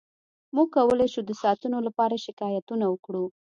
موږ 0.55 0.67
کولی 0.75 1.07
شو 1.13 1.21
د 1.25 1.31
ساعتونو 1.41 1.77
لپاره 1.87 2.21
شکایتونه 2.25 2.85
وکړو 2.89 3.25